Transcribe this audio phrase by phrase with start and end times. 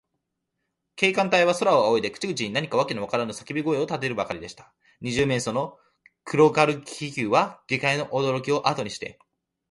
[0.95, 4.73] 警官隊は、空をあおいで、口々に何かわけのわからぬさけび声をたてるばかりでした。
[4.99, 5.77] 二十面相の
[6.23, 9.19] 黒軽気球は、下界のおどろきをあとにして、